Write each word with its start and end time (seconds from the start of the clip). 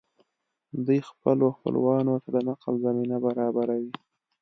دوی 0.85 0.99
خپلو 1.09 1.45
خپلوانو 1.57 2.13
ته 2.23 2.29
د 2.35 2.37
نقل 2.49 2.73
زمینه 2.85 3.17
برابروي 3.25 3.91